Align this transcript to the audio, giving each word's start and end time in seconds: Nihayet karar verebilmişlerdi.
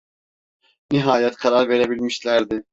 Nihayet 0.91 1.35
karar 1.37 1.69
verebilmişlerdi. 1.69 2.63